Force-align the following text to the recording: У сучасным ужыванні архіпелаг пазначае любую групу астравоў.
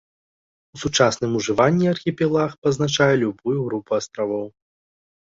У 0.77 0.79
сучасным 0.83 1.31
ужыванні 1.39 1.89
архіпелаг 1.93 2.55
пазначае 2.69 3.11
любую 3.25 3.57
групу 3.67 3.89
астравоў. 3.99 4.47